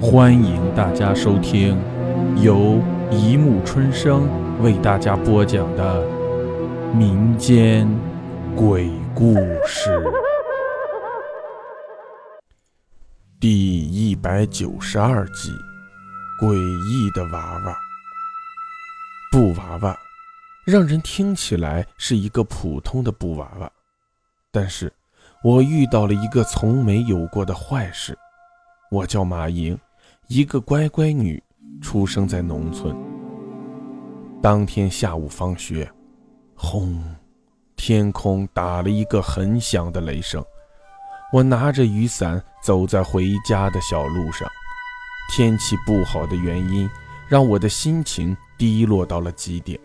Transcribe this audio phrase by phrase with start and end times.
[0.00, 1.76] 欢迎大家收听
[2.40, 4.28] 由一木春生
[4.62, 6.06] 为大家播讲的
[6.94, 7.88] 民间
[8.54, 9.34] 鬼故
[9.66, 10.00] 事
[13.40, 15.50] 第一百九十二集：
[16.40, 17.76] 诡异的娃娃。
[19.32, 19.98] 布娃娃
[20.64, 23.68] 让人听起来是一个普通的布娃娃，
[24.52, 24.92] 但是
[25.42, 28.16] 我遇到了一个从没有过的坏事。
[28.90, 29.78] 我叫马莹，
[30.28, 31.42] 一个乖乖女，
[31.80, 32.94] 出生在农村。
[34.42, 35.90] 当天下午放学，
[36.54, 37.02] 轰，
[37.76, 40.44] 天空打了一个很响的雷声。
[41.32, 44.46] 我拿着雨伞走在回家的小路上，
[45.32, 46.86] 天气不好的原因
[47.26, 49.80] 让我的心情低落到了极点。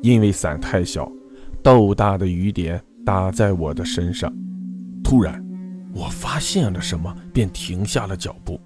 [0.00, 1.08] 因为伞太小，
[1.62, 4.28] 豆大的雨点打在我的身上。
[5.04, 5.40] 突然。
[5.94, 8.58] 我发现了什么，便停下了脚步。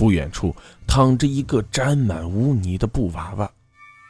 [0.00, 3.50] 不远处躺着一个沾满污泥的布娃娃，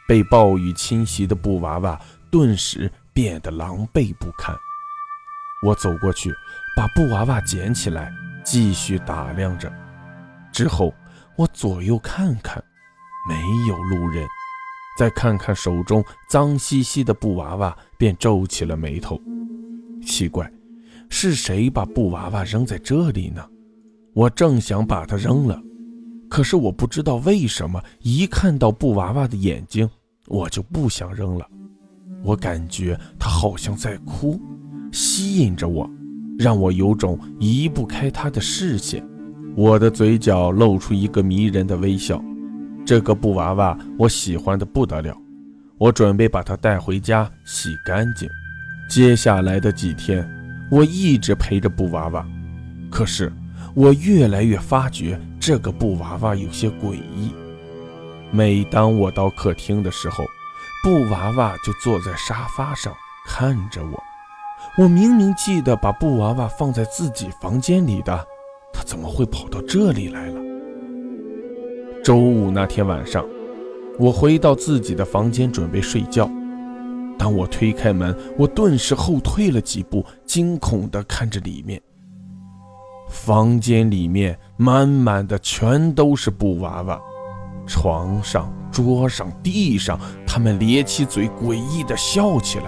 [0.07, 4.57] 被暴雨侵袭的布娃娃顿时变得狼狈不堪。
[5.67, 6.33] 我走过去，
[6.77, 8.13] 把布娃娃捡起来，
[8.45, 9.69] 继续打量着。
[10.53, 10.95] 之后
[11.37, 12.63] 我左右看看，
[13.29, 13.35] 没
[13.67, 14.25] 有路人。
[14.97, 19.21] 再看看手中脏兮兮的布娃娃，便皱起了眉头。
[20.07, 20.49] 奇怪。
[21.09, 23.45] 是谁把布娃娃扔在这里呢？
[24.15, 25.61] 我正想把它扔了，
[26.31, 29.87] 可是我不知道为什么，一看到布娃娃的眼睛，
[30.29, 31.45] 我就不想扔了。
[32.23, 34.41] 我感觉它好像在哭，
[34.93, 35.91] 吸引着我，
[36.39, 39.05] 让我有种移不开它的视线。
[39.57, 42.23] 我的嘴角露出一个迷人的微笑。
[42.87, 45.17] 这个布娃娃我喜欢的不得了，
[45.79, 48.29] 我准备把它带回家洗干净。
[48.89, 50.27] 接下来的几天。
[50.71, 52.25] 我一直陪着布娃娃，
[52.89, 53.33] 可是
[53.75, 57.33] 我越来越发觉这个布娃娃有些诡异。
[58.31, 60.25] 每当我到客厅的时候，
[60.83, 62.93] 布娃娃就坐在沙发上
[63.27, 64.03] 看着我。
[64.77, 68.27] 我明明记得把布娃娃放在自己房间里的，
[68.73, 70.41] 它怎么会跑到这里来了？
[72.05, 73.25] 周五那天晚上，
[73.99, 76.31] 我回到自己的房间准备睡觉。
[77.19, 81.81] 当我推开门，我顿时后退了几步，惊恐地看着里面。
[83.11, 86.99] 房间里面满满的全都是布娃娃，
[87.67, 92.67] 床上、桌上、地上，他们咧起嘴，诡异的笑起来，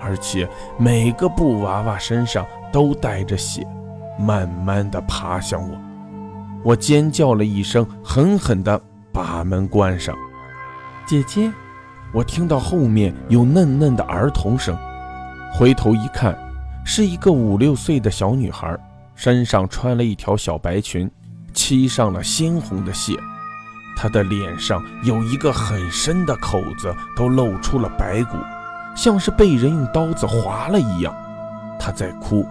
[0.00, 0.48] 而且
[0.78, 3.66] 每个布娃娃身上都带着血，
[4.18, 5.76] 慢慢的爬向我。
[6.64, 8.80] 我尖叫了一声，狠狠的
[9.12, 10.16] 把门关上。
[11.06, 11.52] 姐姐。
[12.14, 14.76] 我听到后面有嫩嫩的儿童声，
[15.54, 16.36] 回头一看，
[16.84, 18.76] 是一个五六岁的小女孩，
[19.24, 21.08] 身上穿了一条小白裙，
[21.54, 23.16] 漆上了鲜红的血，
[23.96, 28.36] 她的脸上有一个很深的口子，都露出了白骨，
[28.96, 31.14] 像是被人用刀子划了一样。
[31.78, 32.44] 她在哭，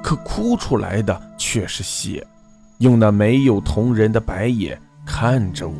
[0.00, 2.24] 可哭出来的却是血，
[2.78, 5.74] 用那没有瞳仁的白眼看着我。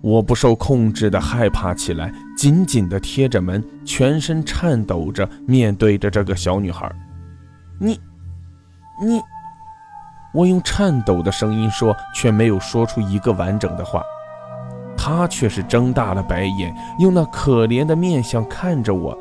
[0.00, 6.92] 我不受控制的害怕起来，紧紧地贴着门，全身颤抖着面对着这个小女孩。
[7.78, 8.00] 你，
[9.00, 9.20] 你，
[10.32, 14.02] 我用颤抖的声音说，却没有说出一个完整的话。
[14.96, 19.16] 他却是睁大了白眼，用那可怜的面相看着我。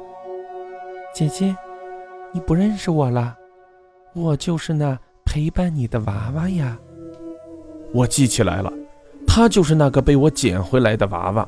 [1.14, 1.56] 姐姐，
[2.34, 3.36] 你不认识我了？
[4.14, 6.78] 我就是那陪伴你的娃娃呀。
[7.94, 8.72] 我记起来了。
[9.28, 11.48] 他就是那个被我捡回来的娃娃，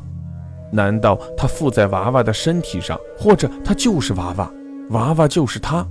[0.71, 4.51] 难道他附在娃娃的身体上，或者他就是娃娃，
[4.91, 5.85] 娃娃就是他？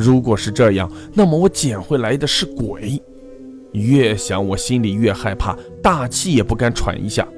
[0.00, 3.00] 如果是这样，那么我捡回来的是鬼。
[3.72, 7.28] 越想我心里越害怕，大气也不敢喘一下。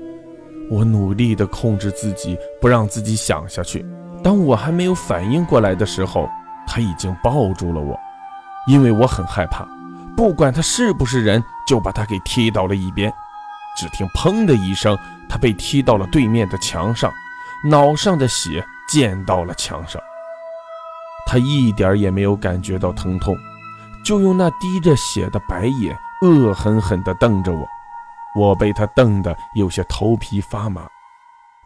[0.70, 3.84] 我努力地控制自己，不让自己想下去。
[4.22, 6.28] 当我还没有反应过来的时候，
[6.64, 7.98] 他已经抱住了我，
[8.68, 9.66] 因为我很害怕，
[10.16, 13.12] 不管他是不是人，就把他给踢到了一边。
[13.76, 14.96] 只听“砰”的一声，
[15.28, 17.10] 他被踢到了对面的墙上，
[17.68, 20.00] 脑上的血溅到了墙上。
[21.26, 23.36] 他一点也没有感觉到疼痛，
[24.04, 27.66] 就用那滴着血的白眼恶狠狠地瞪着我。
[28.34, 30.86] 我被他瞪得有些头皮发麻。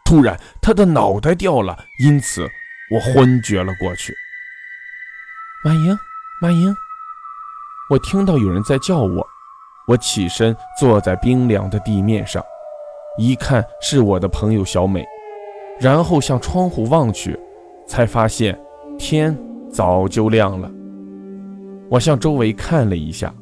[0.05, 2.49] 突然，他的脑袋掉了，因此
[2.93, 4.14] 我昏厥了过去。
[5.64, 5.99] 马英，
[6.41, 6.76] 马英，
[7.91, 9.26] 我听到有人在叫我。
[9.88, 12.43] 我起身坐在冰凉的地面上，
[13.19, 15.05] 一看是我的朋友小美，
[15.79, 17.38] 然后向窗户望去，
[17.87, 18.61] 才发现
[18.99, 19.37] 天
[19.70, 20.70] 早就亮了。
[21.88, 23.32] 我向周围看了一下，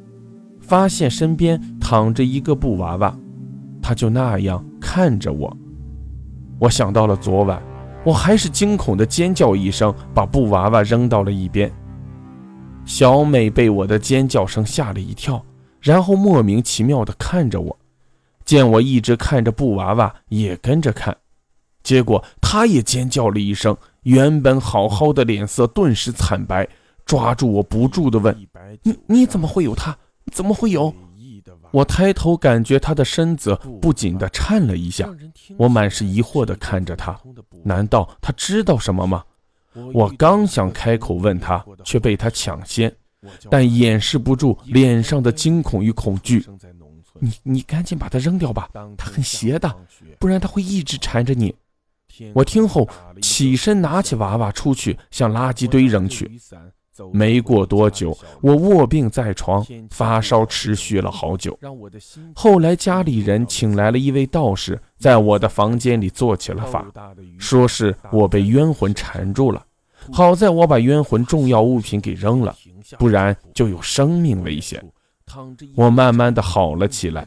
[0.60, 3.16] 发现身边躺着一个布娃娃，
[3.80, 5.56] 他就那样看着我。
[6.58, 7.62] 我想到了昨晚，
[8.04, 11.70] 我还是惊恐的尖叫一声，把布娃娃扔到了一边。
[12.84, 15.42] 小美被我的尖叫声吓了一跳，
[15.80, 17.78] 然后莫名其妙地看着我。
[18.44, 21.16] 见我一直看着布娃娃，也跟着看，
[21.82, 23.74] 结果她也尖叫了一声，
[24.04, 26.66] 原本好好的脸色顿时惨白，
[27.04, 28.34] 抓住我不住的问
[28.82, 29.96] ：“你你怎么会有他？
[30.32, 30.94] 怎么会有？”
[31.72, 35.08] 我抬头感觉他的身子不紧的颤了一下，
[35.56, 37.18] 我满是疑惑的看着他，
[37.64, 39.24] 难道他知道什么吗？
[39.92, 42.94] 我刚想开口问他，却被他抢先，
[43.50, 46.46] 但掩饰不住脸上的惊恐与恐惧。
[47.18, 49.74] 你你赶紧把它扔掉吧，它很邪的，
[50.18, 51.54] 不然他会一直缠着你。
[52.34, 52.88] 我听后
[53.20, 56.30] 起身拿起娃娃出去，向垃圾堆扔去。
[57.12, 61.58] 没过多久，我卧病在床，发烧持续了好久。
[62.36, 66.86] 后来家里人请来了一位道士，在我的房间里做起了法，
[67.36, 69.64] 说是我被冤魂缠住了。
[70.12, 72.54] 好在我把冤魂重要物品给扔了，
[72.96, 74.80] 不然就有生命危险。
[75.74, 77.26] 我慢慢的好了起来。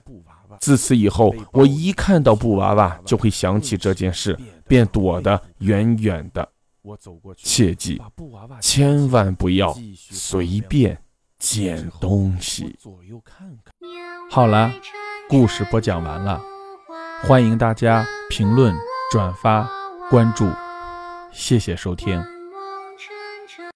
[0.60, 4.38] 自此以后，我一看到布娃娃就会想起这件事，
[4.68, 6.48] 便躲得远远的。
[7.36, 8.02] 切记，
[8.62, 9.76] 千万不要
[10.10, 10.98] 随便
[11.38, 12.78] 捡东西。
[14.32, 14.72] 好了，
[15.28, 16.42] 故事播讲完了，
[17.24, 18.74] 欢迎大家评论、
[19.12, 19.70] 转发、
[20.10, 20.50] 关注，
[21.34, 22.37] 谢谢收听。